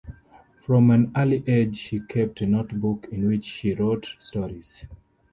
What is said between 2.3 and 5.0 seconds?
a notebook in which she wrote stories.